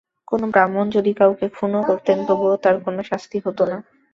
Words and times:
কোন 0.27 0.41
ব্রাহ্মণ 0.51 0.85
যদি 0.89 1.11
কাউকে 1.13 1.45
খুনও 1.49 1.81
করতেন, 1.83 2.17
তবুও 2.27 2.55
তাঁর 2.63 2.75
কোন 2.85 2.95
শাস্তি 3.09 3.37
হত 3.45 3.59
না। 3.71 3.77